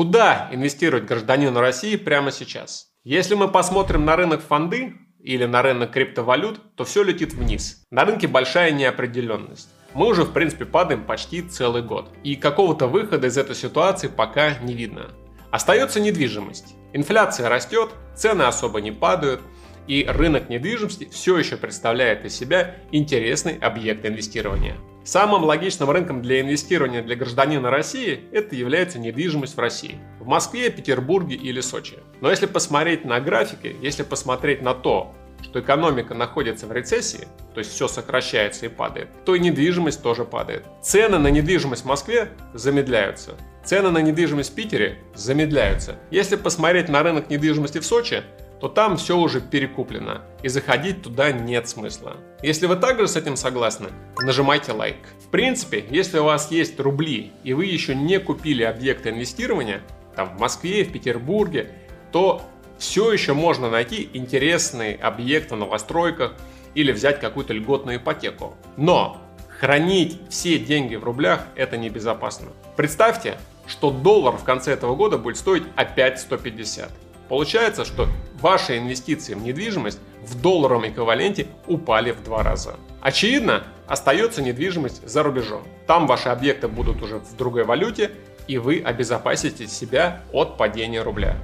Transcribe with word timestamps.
Куда 0.00 0.48
инвестировать 0.50 1.04
гражданину 1.04 1.60
России 1.60 1.96
прямо 1.96 2.32
сейчас? 2.32 2.86
Если 3.04 3.34
мы 3.34 3.48
посмотрим 3.48 4.06
на 4.06 4.16
рынок 4.16 4.40
фонды 4.40 4.94
или 5.22 5.44
на 5.44 5.60
рынок 5.60 5.90
криптовалют, 5.90 6.74
то 6.74 6.84
все 6.84 7.02
летит 7.02 7.34
вниз. 7.34 7.84
На 7.90 8.06
рынке 8.06 8.26
большая 8.26 8.70
неопределенность. 8.70 9.68
Мы 9.92 10.06
уже, 10.06 10.22
в 10.22 10.32
принципе, 10.32 10.64
падаем 10.64 11.04
почти 11.04 11.42
целый 11.42 11.82
год. 11.82 12.08
И 12.24 12.34
какого-то 12.34 12.86
выхода 12.86 13.26
из 13.26 13.36
этой 13.36 13.54
ситуации 13.54 14.08
пока 14.08 14.54
не 14.60 14.72
видно. 14.72 15.10
Остается 15.50 16.00
недвижимость. 16.00 16.76
Инфляция 16.94 17.50
растет, 17.50 17.90
цены 18.16 18.44
особо 18.44 18.80
не 18.80 18.92
падают, 18.92 19.42
и 19.86 20.06
рынок 20.08 20.48
недвижимости 20.48 21.10
все 21.12 21.36
еще 21.36 21.58
представляет 21.58 22.24
из 22.24 22.34
себя 22.34 22.76
интересный 22.90 23.58
объект 23.58 24.06
инвестирования. 24.06 24.78
Самым 25.04 25.44
логичным 25.44 25.90
рынком 25.90 26.20
для 26.20 26.40
инвестирования 26.40 27.02
для 27.02 27.16
гражданина 27.16 27.70
России 27.70 28.20
это 28.32 28.54
является 28.54 28.98
недвижимость 28.98 29.56
в 29.56 29.60
России. 29.60 29.98
В 30.18 30.26
Москве, 30.26 30.70
Петербурге 30.70 31.36
или 31.36 31.60
Сочи. 31.60 31.98
Но 32.20 32.30
если 32.30 32.46
посмотреть 32.46 33.04
на 33.04 33.18
графики, 33.20 33.74
если 33.80 34.02
посмотреть 34.02 34.62
на 34.62 34.74
то, 34.74 35.14
что 35.42 35.60
экономика 35.60 36.14
находится 36.14 36.66
в 36.66 36.72
рецессии, 36.72 37.26
то 37.54 37.60
есть 37.60 37.72
все 37.72 37.88
сокращается 37.88 38.66
и 38.66 38.68
падает, 38.68 39.08
то 39.24 39.34
и 39.34 39.40
недвижимость 39.40 40.02
тоже 40.02 40.24
падает. 40.24 40.64
Цены 40.82 41.18
на 41.18 41.28
недвижимость 41.28 41.82
в 41.82 41.86
Москве 41.86 42.28
замедляются. 42.52 43.36
Цены 43.64 43.90
на 43.90 43.98
недвижимость 43.98 44.52
в 44.52 44.54
Питере 44.54 44.98
замедляются. 45.14 45.96
Если 46.10 46.36
посмотреть 46.36 46.88
на 46.88 47.02
рынок 47.02 47.30
недвижимости 47.30 47.78
в 47.78 47.86
Сочи, 47.86 48.22
то 48.60 48.68
там 48.68 48.96
все 48.96 49.16
уже 49.16 49.40
перекуплено, 49.40 50.20
и 50.42 50.48
заходить 50.48 51.02
туда 51.02 51.32
нет 51.32 51.68
смысла. 51.68 52.16
Если 52.42 52.66
вы 52.66 52.76
также 52.76 53.08
с 53.08 53.16
этим 53.16 53.36
согласны, 53.36 53.88
нажимайте 54.18 54.72
лайк. 54.72 54.96
В 55.24 55.28
принципе, 55.28 55.84
если 55.90 56.18
у 56.18 56.24
вас 56.24 56.50
есть 56.50 56.78
рубли, 56.78 57.32
и 57.42 57.54
вы 57.54 57.64
еще 57.64 57.94
не 57.94 58.18
купили 58.18 58.62
объекты 58.62 59.10
инвестирования, 59.10 59.80
там 60.14 60.36
в 60.36 60.40
Москве, 60.40 60.84
в 60.84 60.92
Петербурге, 60.92 61.72
то 62.12 62.42
все 62.78 63.12
еще 63.12 63.32
можно 63.32 63.70
найти 63.70 64.10
интересный 64.12 64.94
объект 64.94 65.50
в 65.52 65.56
новостройках 65.56 66.34
или 66.74 66.92
взять 66.92 67.20
какую-то 67.20 67.54
льготную 67.54 67.98
ипотеку. 67.98 68.54
Но 68.76 69.18
хранить 69.58 70.20
все 70.28 70.58
деньги 70.58 70.96
в 70.96 71.04
рублях 71.04 71.46
это 71.56 71.76
небезопасно. 71.76 72.48
Представьте, 72.76 73.38
что 73.66 73.90
доллар 73.90 74.36
в 74.36 74.44
конце 74.44 74.72
этого 74.72 74.96
года 74.96 75.18
будет 75.18 75.36
стоить 75.36 75.64
опять 75.76 76.20
150. 76.20 76.90
Получается, 77.30 77.84
что 77.84 78.08
ваши 78.40 78.76
инвестиции 78.76 79.34
в 79.34 79.42
недвижимость 79.42 80.00
в 80.26 80.42
долларовом 80.42 80.88
эквиваленте 80.88 81.46
упали 81.68 82.10
в 82.10 82.24
два 82.24 82.42
раза. 82.42 82.74
Очевидно, 83.00 83.62
остается 83.86 84.42
недвижимость 84.42 85.08
за 85.08 85.22
рубежом. 85.22 85.62
Там 85.86 86.08
ваши 86.08 86.28
объекты 86.28 86.66
будут 86.66 87.00
уже 87.02 87.18
в 87.18 87.36
другой 87.36 87.62
валюте, 87.62 88.10
и 88.48 88.58
вы 88.58 88.82
обезопасите 88.84 89.68
себя 89.68 90.22
от 90.32 90.56
падения 90.56 91.02
рубля. 91.02 91.36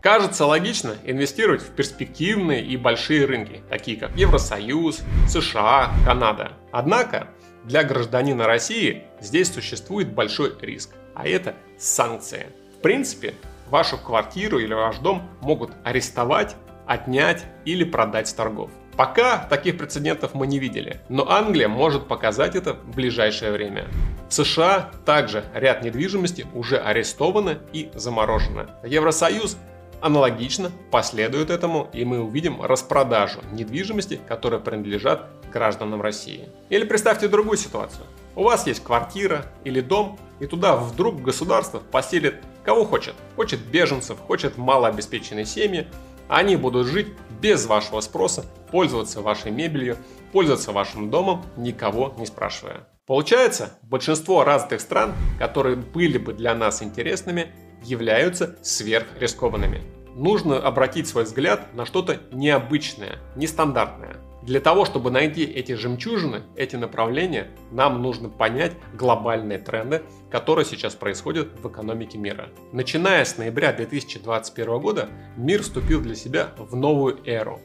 Кажется 0.00 0.46
логично 0.46 0.96
инвестировать 1.04 1.60
в 1.60 1.72
перспективные 1.72 2.64
и 2.64 2.78
большие 2.78 3.26
рынки, 3.26 3.60
такие 3.68 3.98
как 3.98 4.16
Евросоюз, 4.16 5.02
США, 5.28 5.90
Канада. 6.06 6.52
Однако 6.72 7.28
для 7.64 7.84
гражданина 7.84 8.46
России 8.46 9.02
здесь 9.20 9.52
существует 9.52 10.14
большой 10.14 10.54
риск, 10.62 10.94
а 11.14 11.28
это 11.28 11.54
санкции. 11.76 12.46
Принципе, 12.86 13.34
вашу 13.68 13.98
квартиру 13.98 14.60
или 14.60 14.72
ваш 14.72 14.98
дом 14.98 15.28
могут 15.40 15.72
арестовать, 15.82 16.54
отнять 16.86 17.44
или 17.64 17.82
продать 17.82 18.28
с 18.28 18.32
торгов. 18.32 18.70
Пока 18.96 19.38
таких 19.38 19.76
прецедентов 19.76 20.34
мы 20.34 20.46
не 20.46 20.60
видели, 20.60 21.00
но 21.08 21.28
Англия 21.28 21.66
может 21.66 22.06
показать 22.06 22.54
это 22.54 22.74
в 22.74 22.94
ближайшее 22.94 23.50
время. 23.50 23.86
В 24.28 24.34
США 24.34 24.92
также 25.04 25.42
ряд 25.52 25.82
недвижимости 25.82 26.46
уже 26.54 26.76
арестованы 26.76 27.58
и 27.72 27.90
заморожены. 27.92 28.68
Евросоюз 28.84 29.56
аналогично 30.00 30.70
последует 30.92 31.50
этому, 31.50 31.88
и 31.92 32.04
мы 32.04 32.20
увидим 32.20 32.62
распродажу 32.62 33.40
недвижимости, 33.50 34.20
которая 34.28 34.60
принадлежат 34.60 35.26
гражданам 35.52 36.02
России. 36.02 36.48
Или 36.68 36.84
представьте 36.84 37.26
другую 37.26 37.56
ситуацию. 37.56 38.06
У 38.36 38.44
вас 38.44 38.64
есть 38.68 38.84
квартира 38.84 39.46
или 39.64 39.80
дом, 39.80 40.20
и 40.38 40.46
туда 40.46 40.76
вдруг 40.76 41.22
государство 41.22 41.78
поселит 41.78 42.36
кого 42.66 42.84
хочет. 42.84 43.14
Хочет 43.36 43.60
беженцев, 43.60 44.18
хочет 44.18 44.58
малообеспеченные 44.58 45.46
семьи. 45.46 45.86
Они 46.28 46.56
будут 46.56 46.88
жить 46.88 47.06
без 47.40 47.64
вашего 47.66 48.00
спроса, 48.00 48.44
пользоваться 48.70 49.22
вашей 49.22 49.52
мебелью, 49.52 49.96
пользоваться 50.32 50.72
вашим 50.72 51.08
домом, 51.08 51.44
никого 51.56 52.14
не 52.18 52.26
спрашивая. 52.26 52.88
Получается, 53.06 53.78
большинство 53.82 54.42
развитых 54.42 54.80
стран, 54.80 55.14
которые 55.38 55.76
были 55.76 56.18
бы 56.18 56.32
для 56.32 56.54
нас 56.56 56.82
интересными, 56.82 57.52
являются 57.84 58.58
сверхрискованными. 58.62 59.82
Нужно 60.16 60.58
обратить 60.58 61.06
свой 61.06 61.22
взгляд 61.22 61.72
на 61.74 61.86
что-то 61.86 62.20
необычное, 62.32 63.18
нестандартное. 63.36 64.16
Для 64.46 64.60
того, 64.60 64.84
чтобы 64.84 65.10
найти 65.10 65.42
эти 65.42 65.72
жемчужины, 65.72 66.42
эти 66.54 66.76
направления, 66.76 67.48
нам 67.72 68.00
нужно 68.00 68.28
понять 68.28 68.74
глобальные 68.94 69.58
тренды, 69.58 70.04
которые 70.30 70.64
сейчас 70.64 70.94
происходят 70.94 71.48
в 71.60 71.68
экономике 71.68 72.16
мира. 72.16 72.50
Начиная 72.70 73.24
с 73.24 73.38
ноября 73.38 73.72
2021 73.72 74.78
года, 74.78 75.08
мир 75.36 75.62
вступил 75.62 76.00
для 76.00 76.14
себя 76.14 76.50
в 76.58 76.76
новую 76.76 77.18
эру. 77.26 77.58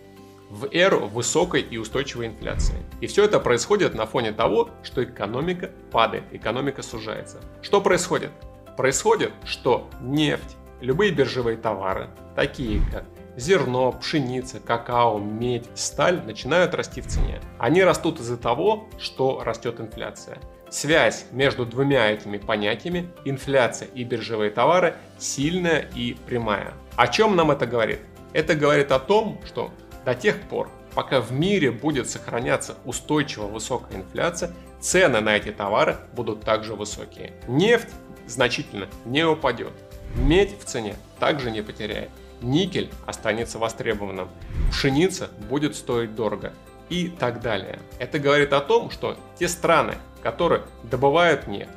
В 0.50 0.69
эру 0.72 1.06
высокой 1.06 1.62
и 1.62 1.78
устойчивой 1.78 2.25
инфляции. 2.25 2.78
И 3.00 3.06
все 3.06 3.25
это 3.25 3.40
происходит 3.40 3.94
на 3.94 4.08
фоне 4.08 4.31
того, 4.31 4.72
что 4.81 5.03
экономика 5.03 5.69
падает, 5.92 6.24
экономика 6.31 6.81
сужается. 6.81 7.42
Что 7.62 7.80
происходит? 7.80 8.31
Происходит, 8.75 9.31
что 9.46 9.88
нефть, 10.02 10.58
любые 10.81 11.12
биржевые 11.12 11.58
товары, 11.58 12.09
такие 12.36 12.81
как 12.92 13.06
зерно, 13.38 13.92
пшеница, 13.92 14.59
какао, 14.59 15.18
медь, 15.19 15.68
сталь 15.75 16.22
начинают 16.25 16.74
расти 16.74 17.02
в 17.02 17.08
цене. 17.08 17.42
Они 17.58 17.84
растут 17.84 18.19
из-за 18.19 18.38
того, 18.38 18.88
что 19.00 19.44
растет 19.44 19.80
инфляция. 19.80 20.38
Связь 20.69 21.25
между 21.31 21.66
двумя 21.66 22.09
этими 22.12 22.38
понятиями, 22.38 23.09
инфляция 23.25 23.90
и 23.94 24.03
биржевые 24.03 24.52
товары, 24.52 24.96
сильная 25.18 25.90
и 25.96 26.14
прямая. 26.25 26.74
О 26.96 27.08
чем 27.08 27.36
нам 27.36 27.52
это 27.52 27.66
говорит? 27.66 28.00
Это 28.34 28.56
говорит 28.56 28.92
о 28.92 29.00
том, 29.00 29.40
что 29.46 29.72
до 30.06 30.16
тех 30.16 30.40
пор, 30.44 30.69
пока 30.96 31.19
в 31.19 31.34
мире 31.34 31.72
будет 31.72 32.09
сохраняться 32.09 32.78
устойчиво 32.86 33.48
высокая 33.48 33.98
инфляция, 33.98 34.53
цены 34.80 35.19
на 35.19 35.36
эти 35.36 35.52
товары 35.52 35.98
будут 36.13 36.42
также 36.42 36.74
высокие. 36.74 37.34
Нефть 37.48 37.90
значительно 38.28 38.88
не 39.03 39.25
упадет. 39.25 39.74
Медь 40.16 40.58
в 40.58 40.63
цене 40.63 40.96
также 41.19 41.52
не 41.52 41.62
потеряет 41.62 42.09
никель 42.41 42.90
останется 43.06 43.59
востребованным, 43.59 44.29
пшеница 44.72 45.29
будет 45.50 45.75
стоить 45.75 46.16
дорого 46.16 46.53
и 46.90 47.07
так 47.07 47.41
далее. 47.41 47.79
Это 48.00 48.19
говорит 48.19 48.53
о 48.53 48.62
том, 48.62 48.91
что 48.91 49.18
те 49.38 49.47
страны, 49.47 49.96
которые 50.22 50.63
добывают 50.84 51.47
нефть, 51.47 51.69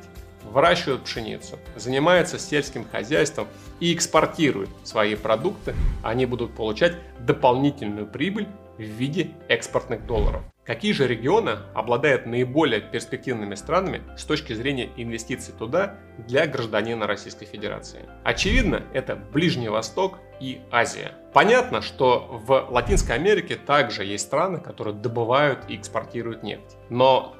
выращивают 0.43 1.03
пшеницу, 1.03 1.57
занимаются 1.75 2.37
сельским 2.37 2.87
хозяйством 2.87 3.47
и 3.79 3.93
экспортируют 3.93 4.69
свои 4.83 5.15
продукты, 5.15 5.73
они 6.03 6.25
будут 6.25 6.53
получать 6.53 6.95
дополнительную 7.19 8.07
прибыль 8.07 8.47
в 8.77 8.81
виде 8.81 9.31
экспортных 9.47 10.05
долларов. 10.05 10.43
Какие 10.65 10.93
же 10.93 11.07
регионы 11.07 11.57
обладают 11.75 12.25
наиболее 12.25 12.81
перспективными 12.81 13.53
странами 13.53 14.01
с 14.17 14.25
точки 14.25 14.53
зрения 14.53 14.89
инвестиций 14.97 15.53
туда 15.57 15.99
для 16.17 16.47
гражданина 16.47 17.05
Российской 17.05 17.45
Федерации? 17.45 18.01
Очевидно, 18.23 18.81
это 18.91 19.15
Ближний 19.15 19.69
Восток 19.69 20.17
и 20.39 20.61
Азия. 20.71 21.11
Понятно, 21.33 21.81
что 21.81 22.41
в 22.47 22.67
Латинской 22.71 23.15
Америке 23.15 23.57
также 23.57 24.03
есть 24.03 24.25
страны, 24.25 24.59
которые 24.59 24.95
добывают 24.95 25.59
и 25.67 25.75
экспортируют 25.75 26.41
нефть. 26.41 26.77
Но 26.89 27.35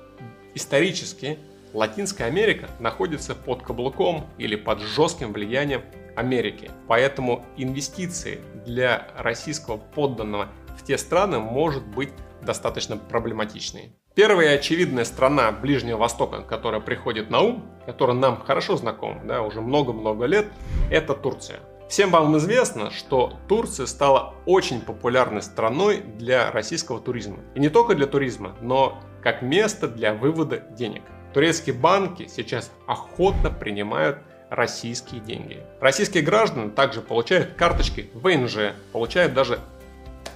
исторически 0.53 1.39
Латинская 1.73 2.25
Америка 2.25 2.69
находится 2.79 3.33
под 3.33 3.63
каблуком 3.63 4.27
или 4.37 4.55
под 4.55 4.81
жестким 4.81 5.33
влиянием 5.33 5.81
Америки. 6.15 6.71
Поэтому 6.87 7.43
инвестиции 7.57 8.39
для 8.65 9.07
российского 9.17 9.77
подданного 9.77 10.49
в 10.77 10.83
те 10.83 10.97
страны 10.97 11.39
может 11.39 11.85
быть 11.85 12.11
достаточно 12.41 12.97
проблематичные. 12.97 13.93
Первая 14.13 14.55
очевидная 14.55 15.03
страна 15.03 15.51
Ближнего 15.51 15.97
Востока, 15.97 16.41
которая 16.41 16.79
приходит 16.79 17.29
на 17.29 17.41
ум, 17.41 17.65
которая 17.85 18.15
нам 18.15 18.41
хорошо 18.41 18.77
знакома, 18.77 19.21
да, 19.25 19.41
уже 19.41 19.59
много-много 19.61 20.25
лет, 20.25 20.47
это 20.89 21.13
Турция. 21.13 21.59
Всем 21.89 22.09
вам 22.11 22.35
известно, 22.37 22.91
что 22.91 23.33
Турция 23.47 23.85
стала 23.85 24.33
очень 24.45 24.81
популярной 24.81 25.41
страной 25.41 25.97
для 26.01 26.49
российского 26.51 26.99
туризма. 26.99 27.39
И 27.53 27.59
не 27.59 27.69
только 27.69 27.93
для 27.93 28.07
туризма, 28.07 28.55
но 28.61 28.97
как 29.21 29.41
место 29.41 29.87
для 29.87 30.13
вывода 30.13 30.57
денег. 30.57 31.03
Турецкие 31.33 31.75
банки 31.75 32.27
сейчас 32.27 32.71
охотно 32.87 33.51
принимают 33.51 34.19
российские 34.49 35.19
деньги. 35.19 35.61
Российские 35.81 36.23
граждане 36.23 36.69
также 36.69 37.01
получают 37.01 37.53
карточки 37.55 38.09
ВНЖ, 38.13 38.73
получают 38.91 39.33
даже 39.33 39.59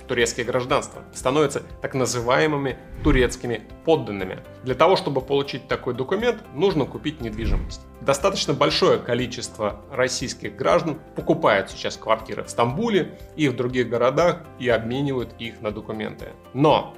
турецкие 0.10 0.46
гражданства, 0.46 1.04
становятся 1.14 1.62
так 1.82 1.94
называемыми 1.94 2.78
турецкими 3.04 3.62
подданными. 3.86 4.40
Для 4.64 4.76
того, 4.76 4.98
чтобы 4.98 5.22
получить 5.22 5.68
такой 5.68 5.94
документ, 5.94 6.44
нужно 6.54 6.86
купить 6.86 7.22
недвижимость. 7.22 7.82
Достаточно 8.02 8.54
большое 8.54 9.00
количество 9.00 9.82
российских 9.92 10.56
граждан 10.56 11.00
покупают 11.16 11.70
сейчас 11.70 11.96
квартиры 11.96 12.44
в 12.44 12.50
Стамбуле 12.50 13.18
и 13.38 13.48
в 13.48 13.56
других 13.56 13.88
городах 13.88 14.42
и 14.58 14.68
обменивают 14.68 15.30
их 15.40 15.62
на 15.62 15.72
документы. 15.72 16.30
Но 16.54 16.96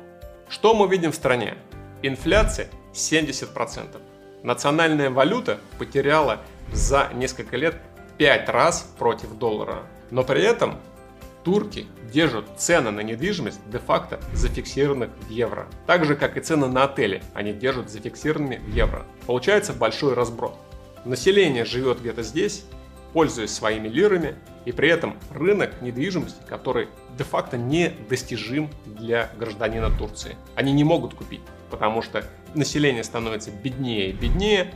что 0.50 0.74
мы 0.74 0.88
видим 0.88 1.12
в 1.12 1.16
стране? 1.16 1.58
Инфляция 2.02 2.70
70%. 2.94 4.02
Национальная 4.44 5.10
валюта 5.10 5.60
потеряла 5.78 6.40
за 6.72 7.10
несколько 7.14 7.58
лет 7.58 7.76
5 8.18 8.50
раз 8.50 8.90
против 8.98 9.38
доллара. 9.38 9.84
Но 10.12 10.24
при 10.24 10.42
этом 10.44 10.78
турки 11.44 11.86
держат 12.12 12.46
цены 12.58 12.92
на 12.92 13.02
недвижимость 13.02 13.60
де-факто 13.70 14.20
зафиксированных 14.34 15.10
в 15.28 15.30
евро. 15.30 15.68
Так 15.88 16.06
же, 16.06 16.16
как 16.16 16.38
и 16.38 16.42
цены 16.42 16.68
на 16.68 16.84
отели, 16.84 17.24
они 17.34 17.54
держат 17.54 17.90
зафиксированными 17.90 18.58
в 18.58 18.74
евро. 18.74 19.06
Получается 19.26 19.74
большой 19.74 20.14
разброд. 20.14 20.56
Население 21.06 21.66
живет 21.66 22.02
где-то 22.02 22.24
здесь, 22.24 22.66
пользуясь 23.14 23.52
своими 23.52 23.88
лирами, 23.88 24.36
и 24.66 24.72
при 24.72 24.90
этом 24.90 25.18
рынок 25.32 25.82
недвижимости, 25.82 26.40
который 26.48 26.88
де-факто 27.18 27.58
недостижим 27.58 28.70
для 28.86 29.32
гражданина 29.38 29.90
Турции. 29.90 30.36
Они 30.56 30.72
не 30.72 30.84
могут 30.84 31.16
купить, 31.16 31.42
потому 31.70 32.02
что 32.02 32.24
население 32.54 33.04
становится 33.04 33.52
беднее 33.52 34.10
и 34.10 34.14
беднее, 34.14 34.74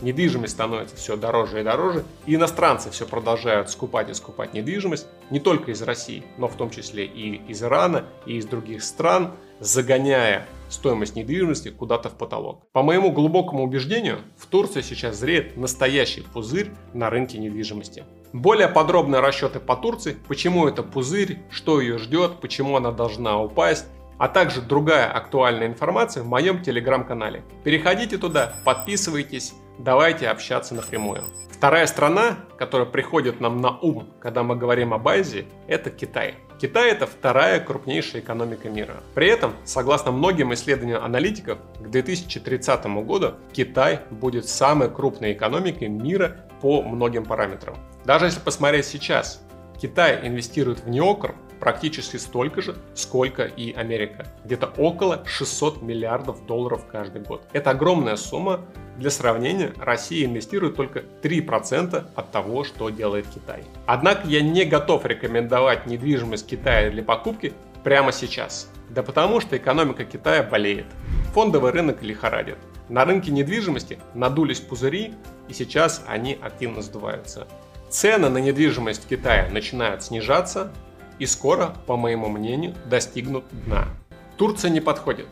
недвижимость 0.00 0.52
становится 0.54 0.96
все 0.96 1.16
дороже 1.16 1.60
и 1.60 1.64
дороже, 1.64 2.04
и 2.26 2.34
иностранцы 2.34 2.90
все 2.90 3.06
продолжают 3.06 3.70
скупать 3.70 4.10
и 4.10 4.14
скупать 4.14 4.54
недвижимость, 4.54 5.06
не 5.30 5.40
только 5.40 5.70
из 5.70 5.82
России, 5.82 6.22
но 6.38 6.48
в 6.48 6.54
том 6.54 6.70
числе 6.70 7.06
и 7.06 7.36
из 7.48 7.62
Ирана, 7.62 8.04
и 8.26 8.36
из 8.36 8.46
других 8.46 8.82
стран, 8.82 9.32
загоняя 9.60 10.46
стоимость 10.68 11.16
недвижимости 11.16 11.70
куда-то 11.70 12.10
в 12.10 12.14
потолок. 12.14 12.62
По 12.72 12.82
моему 12.82 13.10
глубокому 13.10 13.64
убеждению, 13.64 14.18
в 14.36 14.46
Турции 14.46 14.82
сейчас 14.82 15.16
зреет 15.16 15.56
настоящий 15.56 16.22
пузырь 16.22 16.70
на 16.92 17.10
рынке 17.10 17.38
недвижимости. 17.38 18.04
Более 18.32 18.68
подробные 18.68 19.20
расчеты 19.20 19.60
по 19.60 19.76
Турции, 19.76 20.16
почему 20.28 20.66
это 20.66 20.82
пузырь, 20.82 21.38
что 21.50 21.80
ее 21.80 21.98
ждет, 21.98 22.40
почему 22.40 22.76
она 22.76 22.90
должна 22.90 23.40
упасть, 23.40 23.86
а 24.18 24.28
также 24.28 24.62
другая 24.62 25.10
актуальная 25.10 25.66
информация 25.66 26.22
в 26.22 26.26
моем 26.26 26.62
телеграм-канале. 26.62 27.44
Переходите 27.64 28.18
туда, 28.18 28.54
подписывайтесь, 28.64 29.54
давайте 29.78 30.28
общаться 30.28 30.74
напрямую. 30.74 31.24
Вторая 31.50 31.86
страна, 31.86 32.36
которая 32.58 32.86
приходит 32.86 33.40
нам 33.40 33.60
на 33.60 33.78
ум, 33.78 34.10
когда 34.20 34.42
мы 34.42 34.56
говорим 34.56 34.92
об 34.92 35.08
Азии, 35.08 35.46
это 35.68 35.90
Китай. 35.90 36.34
Китай 36.58 36.90
это 36.90 37.06
вторая 37.06 37.60
крупнейшая 37.60 38.22
экономика 38.22 38.68
мира. 38.70 38.96
При 39.14 39.28
этом, 39.28 39.52
согласно 39.64 40.10
многим 40.10 40.54
исследованиям 40.54 41.04
аналитиков, 41.04 41.58
к 41.78 41.88
2030 41.88 42.86
году 43.04 43.34
Китай 43.52 44.00
будет 44.10 44.48
самой 44.48 44.90
крупной 44.90 45.32
экономикой 45.32 45.88
мира 45.88 46.48
по 46.62 46.82
многим 46.82 47.24
параметрам. 47.24 47.76
Даже 48.04 48.26
если 48.26 48.40
посмотреть 48.40 48.86
сейчас, 48.86 49.42
Китай 49.80 50.26
инвестирует 50.26 50.80
в 50.80 50.88
неокр 50.88 51.34
практически 51.60 52.16
столько 52.16 52.62
же, 52.62 52.76
сколько 52.94 53.44
и 53.44 53.72
Америка. 53.72 54.26
Где-то 54.44 54.72
около 54.76 55.22
600 55.26 55.82
миллиардов 55.82 56.46
долларов 56.46 56.86
каждый 56.90 57.22
год. 57.22 57.42
Это 57.52 57.70
огромная 57.70 58.16
сумма. 58.16 58.60
Для 58.96 59.10
сравнения, 59.10 59.72
Россия 59.78 60.24
инвестирует 60.26 60.76
только 60.76 61.02
3% 61.22 62.04
от 62.14 62.30
того, 62.30 62.64
что 62.64 62.88
делает 62.90 63.26
Китай. 63.26 63.64
Однако 63.86 64.26
я 64.26 64.40
не 64.40 64.64
готов 64.64 65.04
рекомендовать 65.04 65.86
недвижимость 65.86 66.46
Китая 66.46 66.90
для 66.90 67.02
покупки 67.02 67.52
прямо 67.84 68.12
сейчас. 68.12 68.70
Да 68.88 69.02
потому 69.02 69.40
что 69.40 69.56
экономика 69.56 70.04
Китая 70.04 70.42
болеет. 70.42 70.86
Фондовый 71.34 71.72
рынок 71.72 72.02
лихорадит. 72.02 72.56
На 72.88 73.04
рынке 73.04 73.32
недвижимости 73.32 73.98
надулись 74.14 74.60
пузыри, 74.60 75.14
и 75.48 75.52
сейчас 75.52 76.04
они 76.06 76.38
активно 76.40 76.82
сдуваются. 76.82 77.46
Цены 77.88 78.28
на 78.28 78.38
недвижимость 78.38 79.04
в 79.04 79.08
Китае 79.08 79.48
начинают 79.50 80.02
снижаться, 80.02 80.72
и 81.18 81.26
скоро, 81.26 81.74
по 81.86 81.96
моему 81.96 82.28
мнению, 82.28 82.74
достигнут 82.86 83.44
дна. 83.66 83.88
Турция 84.36 84.70
не 84.70 84.80
подходит, 84.80 85.26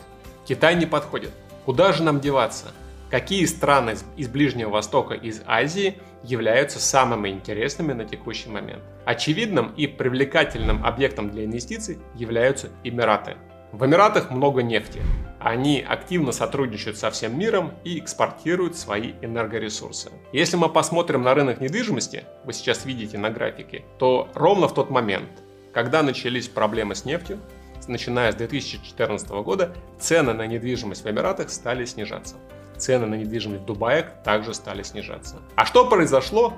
Китай 0.47 0.75
не 0.75 0.87
подходит. 0.87 1.31
Куда 1.65 1.93
же 1.93 2.03
нам 2.03 2.21
деваться? 2.21 2.73
Какие 3.11 3.45
страны 3.47 3.95
из 4.17 4.29
Ближнего 4.29 4.71
Востока, 4.71 5.15
из 5.15 5.43
Азии 5.47 5.99
являются 6.23 6.81
самыми 6.81 7.29
интересными 7.29 7.93
на 7.93 8.05
текущий 8.05 8.51
момент? 8.51 8.83
Очевидным 9.05 9.73
и 9.77 9.87
привлекательным 9.87 10.85
объектом 10.85 11.31
для 11.31 11.45
инвестиций 11.45 11.99
являются 12.15 12.69
Эмираты. 12.83 13.37
В 13.73 13.87
Эмиратах 13.87 14.31
много 14.31 14.63
нефти. 14.63 15.01
Они 15.41 15.85
активно 15.87 16.33
сотрудничают 16.33 16.97
со 16.97 17.11
всем 17.11 17.39
миром 17.39 17.73
и 17.85 17.99
экспортируют 17.99 18.77
свои 18.77 19.13
энергоресурсы. 19.21 20.11
Если 20.33 20.57
мы 20.57 20.69
посмотрим 20.69 21.23
на 21.23 21.35
рынок 21.35 21.61
недвижимости, 21.61 22.25
вы 22.45 22.53
сейчас 22.53 22.85
видите 22.85 23.19
на 23.19 23.31
графике, 23.31 23.85
то 23.99 24.29
ровно 24.35 24.69
в 24.69 24.75
тот 24.75 24.91
момент, 24.91 25.29
когда 25.75 26.05
начались 26.05 26.49
проблемы 26.49 26.95
с 26.95 27.05
нефтью, 27.05 27.41
начиная 27.89 28.33
с 28.33 28.37
2014 28.37 29.29
года, 29.43 29.75
цены 29.99 30.33
на 30.33 30.47
недвижимость 30.47 31.05
в 31.05 31.11
Эмиратах 31.11 31.51
стали 31.51 31.85
снижаться. 31.85 32.37
Цены 32.79 33.07
на 33.07 33.17
недвижимость 33.17 33.63
в 33.63 33.67
Дубае 33.67 34.09
также 34.25 34.55
стали 34.55 34.83
снижаться. 34.83 35.41
А 35.57 35.67
что 35.67 35.87
произошло, 35.89 36.55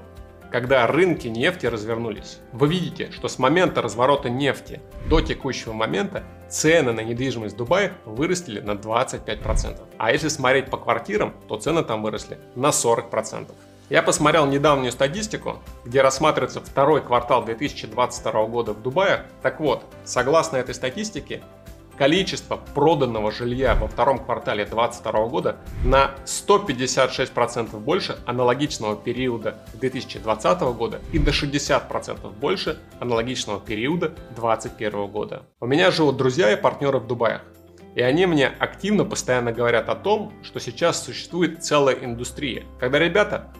когда 0.52 0.86
рынки 0.86 1.28
нефти 1.28 1.66
развернулись? 1.66 2.38
Вы 2.52 2.68
видите, 2.68 3.10
что 3.10 3.28
с 3.28 3.38
момента 3.38 3.82
разворота 3.82 4.30
нефти 4.30 4.80
до 5.08 5.20
текущего 5.20 5.72
момента 5.72 6.22
цены 6.48 6.92
на 6.92 7.00
недвижимость 7.00 7.54
в 7.54 7.58
Дубае 7.58 7.94
выросли 8.04 8.60
на 8.60 8.72
25%. 8.72 9.80
А 9.98 10.12
если 10.12 10.28
смотреть 10.28 10.70
по 10.70 10.76
квартирам, 10.76 11.34
то 11.48 11.58
цены 11.58 11.82
там 11.82 12.02
выросли 12.02 12.38
на 12.54 12.68
40%. 12.68 13.50
Я 13.88 14.02
посмотрел 14.02 14.46
недавнюю 14.46 14.90
статистику, 14.90 15.58
где 15.84 16.02
рассматривается 16.02 16.60
второй 16.60 17.00
квартал 17.02 17.44
2022 17.44 18.46
года 18.46 18.72
в 18.72 18.82
Дубае. 18.82 19.26
Так 19.42 19.60
вот, 19.60 19.84
согласно 20.04 20.56
этой 20.56 20.74
статистике, 20.74 21.44
количество 21.96 22.56
проданного 22.74 23.30
жилья 23.30 23.76
во 23.76 23.86
втором 23.86 24.18
квартале 24.18 24.64
2022 24.64 25.26
года 25.28 25.56
на 25.84 26.10
156% 26.24 27.78
больше 27.78 28.18
аналогичного 28.26 28.96
периода 28.96 29.58
2020 29.74 30.60
года 30.76 31.00
и 31.12 31.20
до 31.20 31.30
60% 31.30 32.28
больше 32.40 32.80
аналогичного 32.98 33.60
периода 33.60 34.08
2021 34.34 35.06
года. 35.06 35.42
У 35.60 35.66
меня 35.66 35.92
живут 35.92 36.16
друзья 36.16 36.52
и 36.52 36.60
партнеры 36.60 36.98
в 36.98 37.06
Дубае. 37.06 37.42
И 37.94 38.02
они 38.02 38.26
мне 38.26 38.48
активно 38.48 39.04
постоянно 39.04 39.52
говорят 39.52 39.88
о 39.88 39.94
том, 39.94 40.32
что 40.42 40.58
сейчас 40.58 41.04
существует 41.04 41.64
целая 41.64 41.94
индустрия, 41.94 42.64
когда 42.80 42.98
ребята 42.98 43.52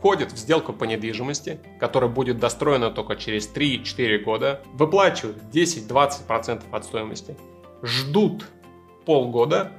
входят 0.00 0.32
в 0.32 0.36
сделку 0.38 0.72
по 0.72 0.84
недвижимости, 0.84 1.60
которая 1.78 2.10
будет 2.10 2.38
достроена 2.38 2.90
только 2.90 3.16
через 3.16 3.52
3-4 3.54 4.18
года, 4.18 4.62
выплачивают 4.72 5.36
10-20% 5.52 6.62
от 6.72 6.84
стоимости, 6.84 7.36
ждут 7.82 8.46
полгода 9.04 9.72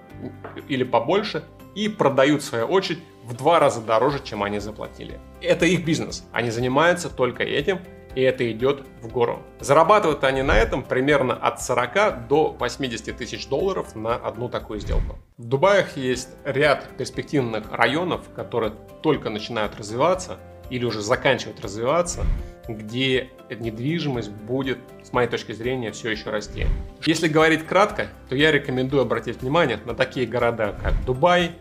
или 0.68 0.84
побольше 0.84 1.44
и 1.74 1.90
продают 1.90 2.44
в 2.44 2.46
свою 2.46 2.66
очередь 2.66 3.00
в 3.24 3.34
два 3.36 3.60
раза 3.60 3.82
дороже, 3.82 4.20
чем 4.24 4.44
они 4.44 4.60
заплатили. 4.60 5.20
Это 5.42 5.66
их 5.66 5.84
бизнес. 5.86 6.24
Они 6.32 6.51
занимаются 6.51 7.10
только 7.10 7.44
этим 7.44 7.80
и 8.15 8.22
это 8.22 8.50
идет 8.51 8.84
в 9.01 9.08
гору. 9.08 9.41
Зарабатывают 9.60 10.24
они 10.24 10.41
на 10.41 10.58
этом 10.58 10.84
примерно 10.84 11.34
от 11.34 11.62
40 11.62 12.27
до 12.27 12.56
80 12.60 13.15
тысяч 13.15 13.48
долларов 13.48 13.96
на 13.96 14.15
одну 14.15 14.50
такую 14.50 14.80
сделку. 14.80 15.18
В 15.38 15.46
Дубаях 15.46 15.98
есть 15.98 16.30
ряд 16.44 16.88
перспективных 16.98 17.72
районов, 17.72 18.22
которые 18.36 18.74
только 19.01 19.30
начинают 19.30 19.77
развиваться 19.77 20.38
или 20.70 20.86
уже 20.86 21.01
заканчивают 21.01 21.60
развиваться, 21.62 22.24
где 22.68 23.30
недвижимость 23.50 24.32
будет, 24.32 24.80
с 25.03 25.12
моей 25.12 25.27
точки 25.27 25.51
зрения, 25.51 25.91
все 25.91 26.12
еще 26.12 26.30
расти. 26.30 26.65
Если 27.06 27.27
говорить 27.27 27.65
кратко, 27.65 28.08
то 28.30 28.36
я 28.36 28.51
рекомендую 28.51 29.01
обратить 29.01 29.41
внимание 29.41 29.80
на 29.86 29.94
такие 29.94 30.25
города, 30.25 30.75
как 30.82 30.94
Дубай, 31.06 31.51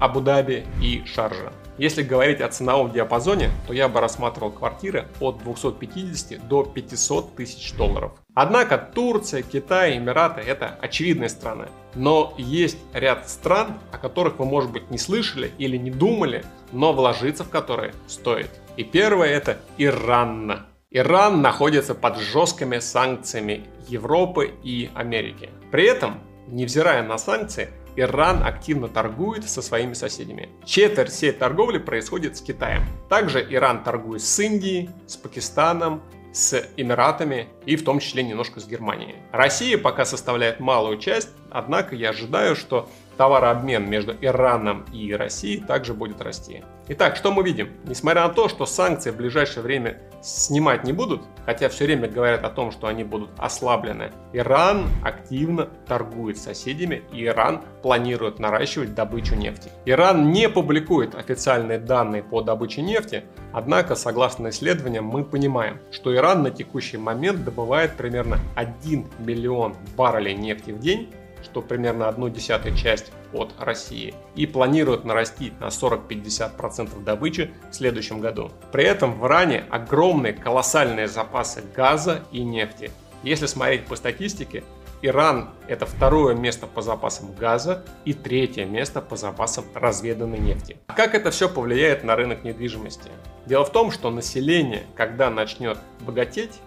Абу-Даби 0.00 0.64
и 0.80 1.02
Шаржа. 1.06 1.52
Если 1.78 2.02
говорить 2.02 2.40
о 2.40 2.48
ценовом 2.48 2.90
диапазоне, 2.90 3.50
то 3.66 3.74
я 3.74 3.88
бы 3.88 4.00
рассматривал 4.00 4.50
квартиры 4.50 5.08
от 5.20 5.38
250 5.38 6.48
до 6.48 6.62
500 6.62 7.36
тысяч 7.36 7.74
долларов. 7.74 8.12
Однако 8.34 8.78
Турция, 8.78 9.42
Китай, 9.42 9.98
Эмираты– 9.98 10.40
это 10.46 10.78
очевидные 10.80 11.28
страны. 11.28 11.66
Но 11.94 12.32
есть 12.38 12.78
ряд 12.94 13.28
стран, 13.28 13.78
о 13.92 13.98
которых 13.98 14.38
вы, 14.38 14.46
может 14.46 14.70
быть, 14.70 14.90
не 14.90 14.96
слышали 14.96 15.52
или 15.58 15.76
не 15.76 15.90
думали, 15.90 16.44
но 16.72 16.94
вложиться 16.94 17.44
в 17.44 17.50
которые 17.50 17.92
стоит. 18.06 18.50
И 18.78 18.84
первое– 18.84 19.28
это 19.30 19.58
Иран. 19.76 20.66
Иран 20.90 21.42
находится 21.42 21.94
под 21.94 22.18
жесткими 22.18 22.78
санкциями 22.78 23.66
Европы 23.86 24.54
и 24.62 24.88
Америки. 24.94 25.50
При 25.70 25.84
этом, 25.84 26.20
невзирая 26.46 27.02
на 27.02 27.18
санкции, 27.18 27.68
Иран 27.96 28.42
активно 28.42 28.88
торгует 28.88 29.48
со 29.48 29.62
своими 29.62 29.94
соседями. 29.94 30.50
Четверть 30.64 31.10
всей 31.10 31.32
торговли 31.32 31.78
происходит 31.78 32.36
с 32.36 32.42
Китаем. 32.42 32.82
Также 33.08 33.44
Иран 33.48 33.82
торгует 33.82 34.22
с 34.22 34.38
Индией, 34.38 34.90
с 35.06 35.16
Пакистаном, 35.16 36.02
с 36.32 36.62
Эмиратами 36.76 37.48
и 37.64 37.76
в 37.76 37.84
том 37.84 37.98
числе 37.98 38.22
немножко 38.22 38.60
с 38.60 38.66
Германией. 38.66 39.16
Россия 39.32 39.78
пока 39.78 40.04
составляет 40.04 40.60
малую 40.60 40.98
часть, 40.98 41.30
однако 41.50 41.96
я 41.96 42.10
ожидаю, 42.10 42.54
что 42.54 42.90
товарообмен 43.16 43.88
между 43.88 44.14
Ираном 44.20 44.84
и 44.92 45.12
Россией 45.14 45.60
также 45.60 45.94
будет 45.94 46.20
расти. 46.20 46.62
Итак, 46.88 47.16
что 47.16 47.32
мы 47.32 47.42
видим? 47.42 47.70
Несмотря 47.84 48.28
на 48.28 48.28
то, 48.28 48.48
что 48.48 48.64
санкции 48.64 49.10
в 49.10 49.16
ближайшее 49.16 49.64
время 49.64 49.98
снимать 50.22 50.84
не 50.84 50.92
будут, 50.92 51.22
хотя 51.44 51.68
все 51.68 51.84
время 51.84 52.06
говорят 52.06 52.44
о 52.44 52.48
том, 52.48 52.70
что 52.70 52.86
они 52.86 53.02
будут 53.02 53.30
ослаблены, 53.38 54.12
Иран 54.32 54.86
активно 55.02 55.66
торгует 55.88 56.38
с 56.38 56.44
соседями, 56.44 57.02
и 57.12 57.24
Иран 57.24 57.62
планирует 57.82 58.38
наращивать 58.38 58.94
добычу 58.94 59.34
нефти. 59.34 59.68
Иран 59.84 60.30
не 60.30 60.48
публикует 60.48 61.16
официальные 61.16 61.80
данные 61.80 62.22
по 62.22 62.40
добыче 62.40 62.82
нефти, 62.82 63.24
однако, 63.52 63.96
согласно 63.96 64.50
исследованиям, 64.50 65.06
мы 65.06 65.24
понимаем, 65.24 65.80
что 65.90 66.14
Иран 66.14 66.44
на 66.44 66.52
текущий 66.52 66.98
момент 66.98 67.42
добывает 67.42 67.96
примерно 67.96 68.38
1 68.54 69.06
миллион 69.18 69.74
баррелей 69.96 70.34
нефти 70.34 70.70
в 70.70 70.78
день, 70.78 71.12
что 71.46 71.62
примерно 71.62 72.08
одну 72.08 72.28
десятую 72.28 72.76
часть 72.76 73.12
от 73.32 73.54
России, 73.58 74.14
и 74.34 74.46
планирует 74.46 75.04
нарастить 75.04 75.58
на 75.60 75.66
40-50% 75.66 77.02
добычи 77.04 77.52
в 77.70 77.74
следующем 77.74 78.20
году. 78.20 78.50
При 78.72 78.84
этом 78.84 79.18
в 79.18 79.26
Иране 79.26 79.64
огромные 79.70 80.32
колоссальные 80.32 81.08
запасы 81.08 81.62
газа 81.74 82.24
и 82.32 82.42
нефти. 82.42 82.90
Если 83.22 83.46
смотреть 83.46 83.86
по 83.86 83.96
статистике, 83.96 84.64
Иран– 85.02 85.50
это 85.68 85.86
второе 85.86 86.34
место 86.34 86.66
по 86.66 86.82
запасам 86.82 87.34
газа 87.34 87.84
и 88.04 88.12
третье 88.12 88.64
место 88.64 89.00
по 89.00 89.16
запасам 89.16 89.64
разведанной 89.74 90.38
нефти. 90.38 90.78
А 90.86 90.94
как 90.94 91.14
это 91.14 91.30
все 91.30 91.48
повлияет 91.48 92.02
на 92.02 92.16
рынок 92.16 92.44
недвижимости? 92.44 93.10
Дело 93.44 93.64
в 93.64 93.70
том, 93.70 93.90
что 93.90 94.10
население, 94.10 94.84
когда 94.96 95.30
начнет 95.30 95.78
богатеть, 96.00 96.60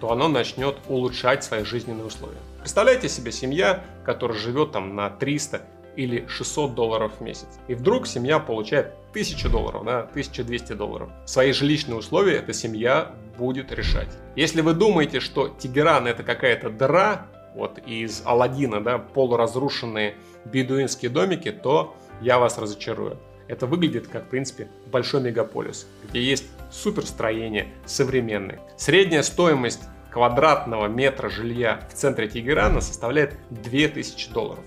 то 0.00 0.10
оно 0.10 0.28
начнет 0.28 0.76
улучшать 0.88 1.44
свои 1.44 1.64
жизненные 1.64 2.06
условия. 2.06 2.38
Представляете 2.58 3.08
себе 3.08 3.32
семья, 3.32 3.84
которая 4.04 4.38
живет 4.38 4.72
там 4.72 4.94
на 4.94 5.10
300 5.10 5.62
или 5.96 6.26
600 6.26 6.74
долларов 6.74 7.12
в 7.18 7.20
месяц. 7.20 7.48
И 7.68 7.74
вдруг 7.74 8.06
семья 8.06 8.38
получает 8.38 8.94
1000 9.10 9.48
долларов, 9.48 9.84
да, 9.84 10.00
1200 10.00 10.72
долларов. 10.72 11.10
Свои 11.26 11.52
жилищные 11.52 11.96
условия 11.96 12.36
эта 12.36 12.52
семья 12.52 13.12
будет 13.38 13.72
решать. 13.72 14.08
Если 14.36 14.60
вы 14.60 14.74
думаете, 14.74 15.20
что 15.20 15.48
Тегеран 15.48 16.06
это 16.06 16.22
какая-то 16.22 16.70
дыра, 16.70 17.26
вот 17.54 17.78
из 17.84 18.22
Алладина, 18.24 18.82
да, 18.82 18.98
полуразрушенные 18.98 20.14
бедуинские 20.44 21.10
домики, 21.10 21.50
то 21.50 21.96
я 22.20 22.38
вас 22.38 22.58
разочарую. 22.58 23.18
Это 23.50 23.66
выглядит 23.66 24.06
как, 24.06 24.26
в 24.26 24.28
принципе, 24.28 24.68
большой 24.86 25.22
мегаполис, 25.22 25.88
где 26.08 26.22
есть 26.22 26.44
суперстроение 26.70 27.66
современные. 27.84 28.60
Средняя 28.76 29.22
стоимость 29.22 29.80
квадратного 30.12 30.86
метра 30.86 31.28
жилья 31.28 31.80
в 31.90 31.94
центре 31.94 32.28
Тегерана 32.28 32.80
составляет 32.80 33.36
2000 33.50 34.30
долларов. 34.30 34.62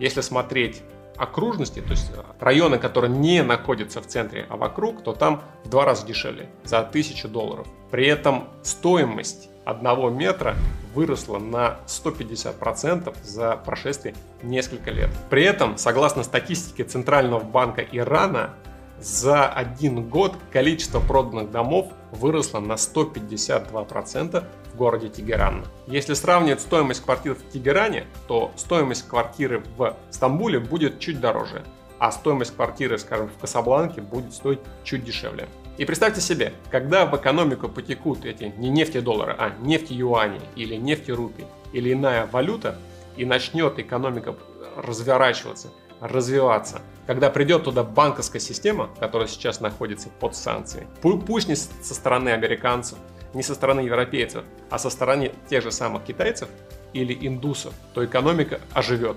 Если 0.00 0.20
смотреть 0.20 0.82
окружности, 1.16 1.80
то 1.80 1.92
есть 1.92 2.10
районы, 2.40 2.78
которые 2.78 3.16
не 3.16 3.40
находятся 3.44 4.02
в 4.02 4.08
центре, 4.08 4.46
а 4.48 4.56
вокруг, 4.56 5.04
то 5.04 5.12
там 5.12 5.44
в 5.62 5.68
два 5.68 5.84
раза 5.84 6.04
дешевле, 6.04 6.50
за 6.64 6.80
1000 6.80 7.28
долларов. 7.28 7.68
При 7.92 8.08
этом 8.08 8.48
стоимость 8.64 9.48
одного 9.64 10.10
метра 10.10 10.56
выросла 10.94 11.38
на 11.38 11.78
150% 11.86 13.14
за 13.22 13.56
прошествие 13.56 14.14
несколько 14.42 14.90
лет. 14.90 15.10
При 15.30 15.42
этом, 15.42 15.76
согласно 15.76 16.22
статистике 16.22 16.84
Центрального 16.84 17.40
банка 17.40 17.82
Ирана, 17.82 18.54
за 19.00 19.46
один 19.46 20.08
год 20.08 20.36
количество 20.52 21.00
проданных 21.00 21.50
домов 21.50 21.88
выросло 22.12 22.60
на 22.60 22.74
152% 22.74 24.44
в 24.72 24.76
городе 24.76 25.08
Тегеран. 25.08 25.64
Если 25.86 26.14
сравнивать 26.14 26.60
стоимость 26.60 27.04
квартир 27.04 27.34
в 27.34 27.52
Тегеране, 27.52 28.06
то 28.28 28.52
стоимость 28.56 29.08
квартиры 29.08 29.62
в 29.76 29.96
Стамбуле 30.10 30.60
будет 30.60 31.00
чуть 31.00 31.20
дороже, 31.20 31.64
а 31.98 32.12
стоимость 32.12 32.54
квартиры, 32.54 32.98
скажем, 32.98 33.28
в 33.28 33.38
Касабланке 33.38 34.00
будет 34.00 34.32
стоить 34.32 34.60
чуть 34.84 35.04
дешевле. 35.04 35.48
И 35.76 35.84
представьте 35.84 36.20
себе, 36.20 36.52
когда 36.70 37.04
в 37.04 37.16
экономику 37.16 37.68
потекут 37.68 38.24
эти 38.24 38.44
не 38.56 38.70
нефти 38.70 39.00
доллары, 39.00 39.34
а 39.36 39.50
нефти 39.60 39.92
юани 39.92 40.40
или 40.54 40.76
нефти 40.76 41.10
рупий 41.10 41.46
или 41.72 41.92
иная 41.92 42.26
валюта, 42.26 42.78
и 43.16 43.24
начнет 43.24 43.78
экономика 43.78 44.36
разворачиваться, 44.76 45.68
развиваться, 46.00 46.80
когда 47.06 47.28
придет 47.30 47.64
туда 47.64 47.82
банковская 47.82 48.40
система, 48.40 48.90
которая 49.00 49.28
сейчас 49.28 49.60
находится 49.60 50.08
под 50.08 50.36
санкцией, 50.36 50.86
пусть 51.00 51.48
не 51.48 51.56
со 51.56 51.94
стороны 51.94 52.30
американцев, 52.30 52.98
не 53.34 53.42
со 53.42 53.54
стороны 53.54 53.80
европейцев, 53.80 54.44
а 54.70 54.78
со 54.78 54.90
стороны 54.90 55.32
тех 55.48 55.62
же 55.62 55.72
самых 55.72 56.04
китайцев 56.04 56.48
или 56.92 57.16
индусов, 57.26 57.74
то 57.94 58.04
экономика 58.04 58.60
оживет. 58.72 59.16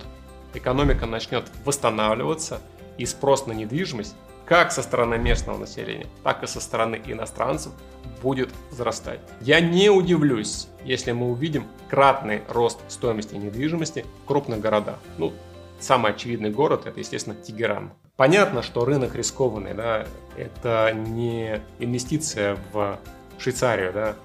Экономика 0.56 1.06
начнет 1.06 1.46
восстанавливаться, 1.66 2.62
и 2.98 3.06
спрос 3.06 3.46
на 3.46 3.52
недвижимость 3.52 4.16
как 4.48 4.72
со 4.72 4.82
стороны 4.82 5.18
местного 5.18 5.58
населения, 5.58 6.08
так 6.24 6.42
и 6.44 6.48
со 6.48 6.62
стороны 6.62 7.02
иностранцев 7.06 7.74
будет 8.22 8.50
возрастать. 8.72 9.20
Я 9.42 9.60
не 9.60 9.90
удивлюсь, 9.90 10.68
если 10.84 11.12
мы 11.12 11.30
увидим 11.30 11.66
кратный 11.90 12.42
рост 12.48 12.80
стоимости 12.88 13.36
недвижимости 13.36 14.06
в 14.24 14.28
крупных 14.28 14.62
городах. 14.62 15.00
Ну, 15.18 15.34
самый 15.80 16.14
очевидный 16.14 16.50
город 16.50 16.86
это, 16.86 17.00
естественно, 17.00 17.36
Тегеран. 17.36 17.92
Понятно, 18.16 18.64
что 18.64 18.86
рынок 18.86 19.16
рискованный, 19.16 19.74
да, 19.74 20.08
это 20.38 20.94
не 20.94 21.62
инвестиция 21.78 22.58
в 22.72 22.98
Швейцарию, 23.38 23.94
да, 23.94 24.16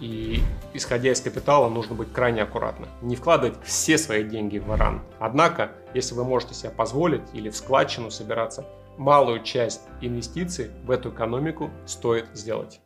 и 0.00 0.42
исходя 0.74 1.10
из 1.10 1.20
капитала 1.20 1.68
нужно 1.68 1.94
быть 1.94 2.12
крайне 2.12 2.42
аккуратно. 2.42 2.88
Не 3.00 3.16
вкладывать 3.16 3.56
все 3.64 3.96
свои 3.96 4.22
деньги 4.22 4.58
в 4.58 4.72
Иран. 4.74 5.02
Однако, 5.18 5.72
если 5.94 6.14
вы 6.14 6.24
можете 6.24 6.54
себе 6.54 6.70
позволить 6.70 7.22
или 7.32 7.48
в 7.48 7.56
складчину 7.56 8.10
собираться, 8.10 8.66
малую 8.98 9.42
часть 9.42 9.82
инвестиций 10.00 10.70
в 10.84 10.90
эту 10.90 11.10
экономику 11.10 11.70
стоит 11.86 12.26
сделать. 12.34 12.80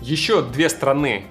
Еще 0.00 0.42
две 0.42 0.68
страны, 0.68 1.24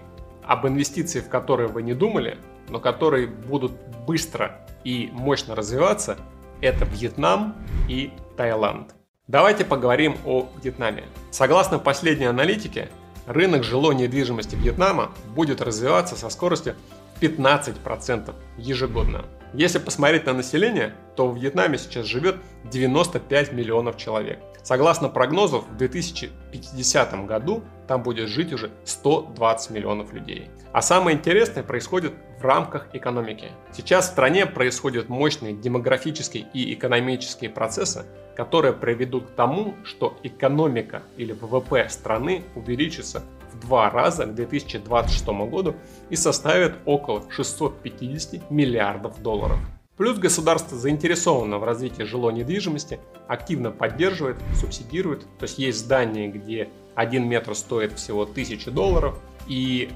об 0.44 0.65
инвестиции 0.67 1.20
в 1.20 1.29
которые 1.29 1.67
вы 1.67 1.84
не 1.84 1.94
думали, 1.94 2.38
но 2.70 2.79
которые 2.79 3.27
будут 3.27 3.74
быстро 4.06 4.65
и 4.84 5.10
мощно 5.12 5.56
развиваться, 5.56 6.17
это 6.62 6.86
Вьетнам 6.86 7.56
и 7.89 8.12
Таиланд. 8.36 8.96
Давайте 9.27 9.65
поговорим 9.65 10.15
о 10.25 10.48
Вьетнаме. 10.63 11.03
Согласно 11.32 11.79
последней 11.79 12.25
аналитике, 12.25 12.89
рынок 13.25 13.63
жилой 13.63 13.96
недвижимости 13.96 14.56
Вьетнама 14.56 15.12
будет 15.36 15.62
развиваться 15.62 16.15
со 16.15 16.29
скоростью 16.29 16.75
15% 17.20 18.34
ежегодно. 18.58 19.25
Если 19.53 19.79
посмотреть 19.79 20.25
на 20.25 20.33
население, 20.33 20.93
то 21.15 21.29
в 21.29 21.37
Вьетнаме 21.37 21.77
сейчас 21.77 22.05
живет 22.05 22.37
95 22.71 23.53
миллионов 23.53 23.97
человек. 23.97 24.39
Согласно 24.61 25.07
прогнозам, 25.07 25.61
в 25.61 25.77
2050 25.77 27.25
году 27.25 27.63
там 27.87 28.03
будет 28.03 28.27
жить 28.27 28.51
уже 28.51 28.71
120 28.83 29.71
миллионов 29.71 30.11
людей. 30.11 30.49
А 30.73 30.81
самое 30.81 31.15
интересное 31.15 31.63
происходит 31.63 32.11
в 32.39 32.43
рамках 32.43 32.87
экономики. 32.91 33.47
Сейчас 33.71 34.09
в 34.09 34.11
стране 34.11 34.45
происходят 34.45 35.07
мощные 35.07 35.53
демографические 35.53 36.47
и 36.53 36.73
экономические 36.73 37.49
процессы, 37.49 38.05
которые 38.35 38.73
приведут 38.73 39.27
к 39.27 39.31
тому, 39.31 39.75
что 39.85 40.17
экономика 40.23 41.01
или 41.15 41.31
ВВП 41.31 41.87
страны 41.89 42.43
увеличится 42.53 43.23
два 43.59 43.89
раза 43.89 44.25
к 44.25 44.35
2026 44.35 45.27
году 45.49 45.75
и 46.09 46.15
составит 46.15 46.75
около 46.85 47.23
650 47.29 48.49
миллиардов 48.51 49.21
долларов. 49.21 49.59
Плюс 49.97 50.19
государство 50.19 50.77
заинтересовано 50.77 51.57
в 51.57 51.63
развитии 51.63 52.03
жилой 52.03 52.33
недвижимости, 52.33 52.99
активно 53.27 53.71
поддерживает, 53.71 54.37
субсидирует. 54.53 55.21
То 55.39 55.43
есть 55.43 55.57
есть 55.57 55.79
здания, 55.79 56.27
где 56.27 56.69
один 56.93 57.27
метр 57.27 57.55
стоит 57.55 57.93
всего 57.93 58.23
1000 58.23 58.69
долларов, 58.69 59.19
и 59.47 59.89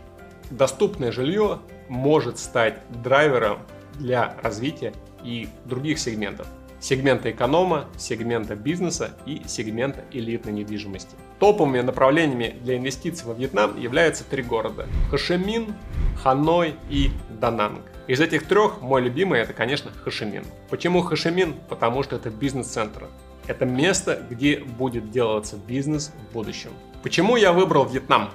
доступное 0.49 1.11
жилье 1.11 1.59
может 1.87 2.39
стать 2.39 2.79
драйвером 3.03 3.59
для 3.99 4.35
развития 4.41 4.93
и 5.23 5.49
других 5.65 5.99
сегментов 5.99 6.47
сегмента 6.81 7.31
эконома, 7.31 7.85
сегмента 7.97 8.55
бизнеса 8.55 9.15
и 9.25 9.43
сегмента 9.47 10.03
элитной 10.11 10.51
недвижимости. 10.51 11.15
Топовыми 11.41 11.81
направлениями 11.81 12.55
для 12.61 12.77
инвестиций 12.77 13.25
во 13.25 13.33
Вьетнам 13.33 13.75
являются 13.81 14.23
три 14.23 14.43
города– 14.43 14.87
Хошимин, 15.09 15.73
Ханой 16.21 16.75
и 16.87 17.09
Дананг. 17.31 17.81
Из 18.05 18.21
этих 18.21 18.45
трех 18.45 18.79
мой 18.79 19.01
любимый 19.01 19.39
это, 19.39 19.51
конечно, 19.51 19.89
Хошимин. 20.03 20.43
Почему 20.69 21.01
Хошимин? 21.01 21.55
Потому 21.67 22.03
что 22.03 22.15
это 22.15 22.29
бизнес-центр. 22.29 23.07
Это 23.47 23.65
место, 23.65 24.21
где 24.29 24.57
будет 24.59 25.09
делаться 25.09 25.57
бизнес 25.57 26.11
в 26.29 26.33
будущем. 26.33 26.69
Почему 27.01 27.37
я 27.37 27.53
выбрал 27.53 27.87
Вьетнам? 27.87 28.29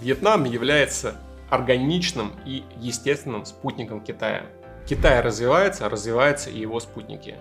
Вьетнам 0.00 0.42
является 0.46 1.14
органичным 1.48 2.32
и 2.44 2.64
естественным 2.78 3.44
спутником 3.44 4.00
Китая. 4.00 4.46
Китай 4.84 5.20
развивается, 5.20 5.88
развиваются 5.88 6.50
и 6.50 6.58
его 6.58 6.80
спутники. 6.80 7.36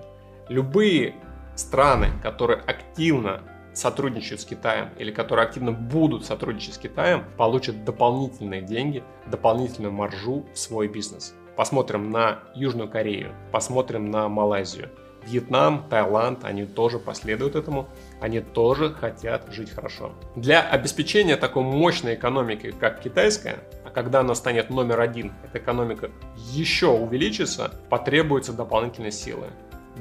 Любые 0.48 1.16
страны, 1.56 2.12
которые 2.22 2.60
активно 2.60 3.42
сотрудничают 3.80 4.42
с 4.42 4.46
Китаем 4.46 4.90
или 4.98 5.12
которые 5.12 5.46
активно 5.46 5.72
будут 5.72 6.26
сотрудничать 6.26 6.76
с 6.76 6.78
Китаем, 6.78 7.24
получат 7.38 7.86
дополнительные 7.86 8.62
деньги, 8.62 9.04
дополнительную 9.28 9.94
маржу 9.94 10.46
в 10.54 10.60
свой 10.60 10.88
бизнес. 10.88 11.34
Посмотрим 11.56 12.12
на 12.12 12.40
Южную 12.56 12.90
Корею, 12.90 13.34
посмотрим 13.52 14.12
на 14.12 14.28
Малайзию. 14.30 14.90
Вьетнам, 15.26 15.86
Таиланд, 15.90 16.46
они 16.46 16.66
тоже 16.66 16.98
последуют 16.98 17.56
этому, 17.56 17.90
они 18.22 18.40
тоже 18.40 18.94
хотят 18.94 19.52
жить 19.52 19.70
хорошо. 19.70 20.14
Для 20.36 20.62
обеспечения 20.62 21.36
такой 21.36 21.64
мощной 21.64 22.16
экономики, 22.16 22.74
как 22.80 23.02
китайская, 23.02 23.60
а 23.86 23.90
когда 23.90 24.22
она 24.22 24.34
станет 24.36 24.70
номер 24.70 25.02
один, 25.02 25.34
эта 25.44 25.60
экономика 25.60 26.10
еще 26.54 26.88
увеличится, 26.88 27.72
потребуются 27.90 28.54
дополнительные 28.54 29.12
силы. 29.12 29.48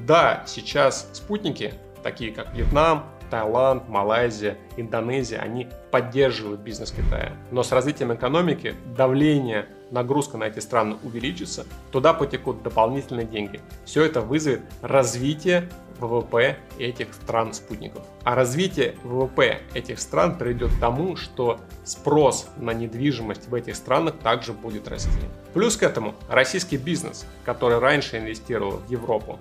Да, 0.06 0.44
сейчас 0.46 1.10
спутники, 1.12 1.74
такие 2.04 2.32
как 2.32 2.54
Вьетнам, 2.54 3.04
Таиланд, 3.30 3.88
Малайзия, 3.88 4.56
Индонезия, 4.76 5.38
они 5.38 5.68
поддерживают 5.90 6.60
бизнес 6.60 6.90
Китая. 6.90 7.32
Но 7.50 7.62
с 7.62 7.72
развитием 7.72 8.14
экономики 8.14 8.74
давление, 8.96 9.66
нагрузка 9.90 10.36
на 10.36 10.44
эти 10.44 10.58
страны 10.60 10.96
увеличится, 11.02 11.66
туда 11.90 12.12
потекут 12.12 12.62
дополнительные 12.62 13.26
деньги. 13.26 13.60
Все 13.84 14.04
это 14.04 14.20
вызовет 14.20 14.62
развитие 14.82 15.68
ВВП 15.98 16.56
этих 16.78 17.12
стран-спутников. 17.12 18.04
А 18.22 18.34
развитие 18.34 18.94
ВВП 19.02 19.60
этих 19.74 19.98
стран 19.98 20.38
приведет 20.38 20.72
к 20.72 20.78
тому, 20.78 21.16
что 21.16 21.60
спрос 21.84 22.48
на 22.56 22.72
недвижимость 22.72 23.48
в 23.48 23.54
этих 23.54 23.76
странах 23.76 24.14
также 24.22 24.52
будет 24.52 24.88
расти. 24.88 25.10
Плюс 25.54 25.76
к 25.76 25.82
этому 25.82 26.14
российский 26.28 26.76
бизнес, 26.76 27.26
который 27.44 27.78
раньше 27.78 28.18
инвестировал 28.18 28.78
в 28.78 28.90
Европу, 28.90 29.38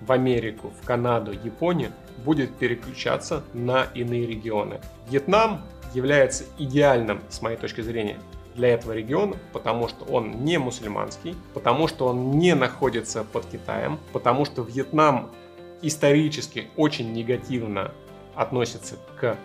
в 0.00 0.12
Америку, 0.12 0.72
в 0.80 0.86
Канаду, 0.86 1.32
Японию, 1.32 1.92
будет 2.24 2.54
переключаться 2.56 3.42
на 3.54 3.84
иные 3.94 4.26
регионы. 4.26 4.80
Вьетнам 5.08 5.62
является 5.94 6.44
идеальным, 6.58 7.20
с 7.28 7.42
моей 7.42 7.56
точки 7.56 7.80
зрения, 7.80 8.18
для 8.54 8.68
этого 8.68 8.92
региона, 8.92 9.36
потому 9.52 9.88
что 9.88 10.04
он 10.04 10.44
не 10.44 10.58
мусульманский, 10.58 11.34
потому 11.54 11.86
что 11.88 12.06
он 12.06 12.32
не 12.32 12.54
находится 12.54 13.24
под 13.24 13.46
Китаем, 13.46 13.98
потому 14.12 14.44
что 14.44 14.62
Вьетнам 14.62 15.30
исторически 15.82 16.68
очень 16.76 17.12
негативно 17.12 17.92
относится 18.34 18.96
к 19.18 19.36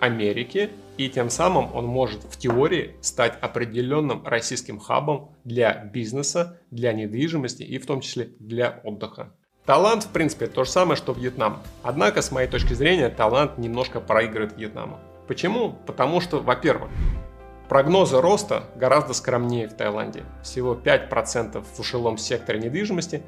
Америке, 0.00 0.70
и 0.96 1.08
тем 1.08 1.30
самым 1.30 1.74
он 1.74 1.86
может 1.86 2.24
в 2.24 2.36
теории 2.38 2.96
стать 3.00 3.38
определенным 3.40 4.26
российским 4.26 4.78
хабом 4.78 5.36
для 5.44 5.84
бизнеса, 5.84 6.60
для 6.70 6.92
недвижимости 6.92 7.62
и 7.62 7.78
в 7.78 7.86
том 7.86 8.00
числе 8.00 8.30
для 8.40 8.80
отдыха. 8.82 9.32
Таиланд, 9.68 10.04
в 10.04 10.08
принципе, 10.08 10.46
то 10.46 10.64
же 10.64 10.70
самое, 10.70 10.96
что 10.96 11.12
Вьетнам. 11.12 11.58
Однако, 11.82 12.22
с 12.22 12.30
моей 12.30 12.48
точки 12.48 12.72
зрения, 12.72 13.10
Таиланд 13.10 13.58
немножко 13.58 14.00
проигрывает 14.00 14.56
Вьетнаму. 14.56 14.98
Почему? 15.26 15.76
Потому 15.84 16.22
что, 16.22 16.38
во-первых, 16.38 16.88
прогнозы 17.68 18.18
роста 18.18 18.64
гораздо 18.76 19.12
скромнее 19.12 19.68
в 19.68 19.74
Таиланде. 19.74 20.24
Всего 20.42 20.72
5% 20.74 21.62
в 21.62 21.78
ушелом 21.78 22.16
секторе 22.16 22.60
недвижимости 22.60 23.22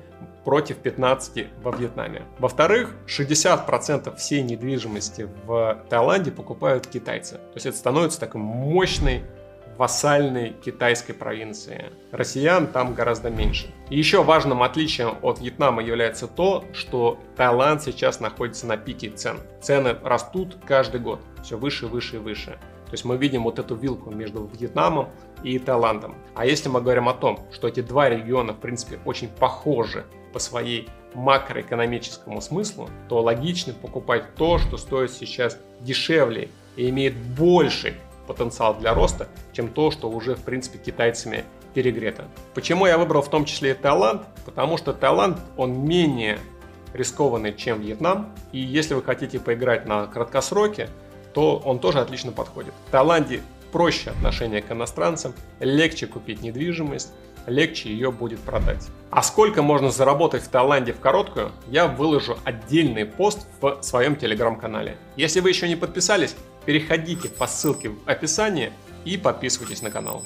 против 0.47 0.79
15% 0.79 1.47
во 1.63 1.73
Вьетнаме. 1.73 2.23
Во-вторых, 2.39 2.95
60% 3.07 4.17
всей 4.17 4.41
недвижимости 4.41 5.29
в 5.45 5.85
Таиланде 5.91 6.31
покупают 6.31 6.87
китайцы. 6.87 7.35
То 7.35 7.57
есть 7.57 7.67
это 7.67 7.77
становится 7.77 8.19
такой 8.19 8.41
мощной 8.41 9.25
вассальной 9.81 10.51
китайской 10.51 11.15
провинции. 11.15 11.87
Россиян 12.13 12.67
там 12.67 12.93
гораздо 12.93 13.31
меньше. 13.31 13.73
Еще 13.89 14.23
важным 14.23 14.63
отличием 14.63 15.17
от 15.23 15.41
Вьетнама 15.41 15.83
является 15.83 16.27
то, 16.27 16.67
что 16.75 17.19
Таиланд 17.35 17.83
сейчас 17.83 18.21
находится 18.21 18.67
на 18.67 18.77
пике 18.77 19.09
цен. 19.09 19.39
Цены 19.63 19.97
растут 20.03 20.59
каждый 20.67 21.01
год, 21.01 21.21
все 21.43 21.57
выше, 21.57 21.87
выше 21.87 22.17
и 22.17 22.19
выше. 22.19 22.59
То 22.85 22.93
есть 22.93 23.07
мы 23.07 23.17
видим 23.17 23.45
вот 23.45 23.59
эту 23.59 23.75
вилку 23.75 24.11
между 24.11 24.51
Вьетнамом 24.53 25.09
и 25.43 25.59
Таиландом. 25.59 26.15
А 26.35 26.45
если 26.45 26.69
мы 26.69 26.83
говорим 26.83 27.09
о 27.09 27.15
том, 27.15 27.39
что 27.51 27.67
эти 27.67 27.81
два 27.81 28.11
региона, 28.11 28.53
в 28.53 28.59
принципе, 28.59 28.99
очень 29.07 29.29
похожи 29.29 30.05
по 30.35 30.39
своей 30.39 30.91
макроэкономическому 31.15 32.43
смыслу, 32.43 32.91
то 33.09 33.23
логично 33.23 33.73
покупать 33.73 34.35
то, 34.35 34.59
что 34.59 34.77
стоит 34.77 35.11
сейчас 35.11 35.59
дешевле 35.81 36.51
и 36.77 36.91
имеет 36.91 37.17
больший 37.17 37.95
потенциал 38.31 38.75
для 38.75 38.95
роста, 38.95 39.29
чем 39.53 39.69
то, 39.69 39.91
что 39.91 40.09
уже, 40.09 40.37
в 40.37 40.43
принципе, 40.43 40.79
китайцами 40.79 41.45
перегрето. 41.75 42.29
Почему 42.55 42.87
я 42.87 42.97
выбрал 42.97 43.23
в 43.23 43.29
том 43.29 43.45
числе 43.45 43.73
и 43.73 43.75
Таиланд? 43.75 44.23
Потому 44.45 44.77
что 44.77 44.93
Таиланд, 44.93 45.39
он 45.57 45.85
менее 45.85 46.39
рискованный, 46.95 47.55
чем 47.55 47.81
Вьетнам. 47.81 48.33
И 48.53 48.59
если 48.59 48.95
вы 48.95 49.03
хотите 49.03 49.41
поиграть 49.41 49.87
на 49.87 50.07
краткосроке, 50.07 50.89
то 51.35 51.57
он 51.65 51.81
тоже 51.81 51.99
отлично 51.99 52.31
подходит. 52.31 52.73
В 52.87 52.91
Таиланде 52.91 53.41
проще 53.73 54.11
отношение 54.11 54.63
к 54.63 54.71
иностранцам, 54.71 55.35
легче 55.61 56.07
купить 56.07 56.43
недвижимость, 56.43 57.13
легче 57.47 57.89
ее 57.89 58.11
будет 58.13 58.41
продать. 58.41 58.89
А 59.11 59.23
сколько 59.23 59.63
можно 59.63 59.91
заработать 59.91 60.43
в 60.43 60.49
Таиланде 60.49 60.93
в 60.93 61.01
короткую, 61.01 61.53
я 61.69 61.87
выложу 61.87 62.37
отдельный 62.45 63.07
пост 63.07 63.47
в 63.61 63.79
своем 63.83 64.17
телеграм-канале. 64.17 64.97
Если 65.17 65.41
вы 65.41 65.49
еще 65.51 65.69
не 65.69 65.77
подписались, 65.77 66.37
переходите 66.65 67.29
по 67.29 67.47
ссылке 67.47 67.91
в 67.91 67.99
описании 68.07 68.73
и 69.05 69.17
подписывайтесь 69.17 69.83
на 69.83 69.91
канал. 69.91 70.25